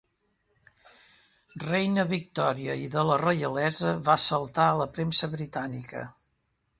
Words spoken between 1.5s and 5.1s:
Reina Victòria i de la reialesa va saltar a la